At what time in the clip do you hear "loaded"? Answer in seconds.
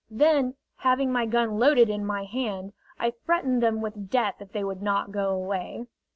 1.59-1.87